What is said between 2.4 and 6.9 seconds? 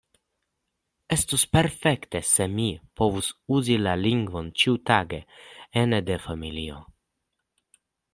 mi povus uzi la lingvon ĉiutage ene de familio.